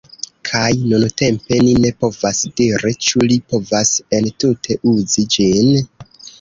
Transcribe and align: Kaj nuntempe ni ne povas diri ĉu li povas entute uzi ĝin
Kaj 0.51 0.69
nuntempe 0.93 1.59
ni 1.65 1.75
ne 1.83 1.91
povas 1.99 2.41
diri 2.63 2.95
ĉu 3.09 3.23
li 3.29 3.39
povas 3.53 3.95
entute 4.23 4.81
uzi 4.97 5.31
ĝin 5.39 5.75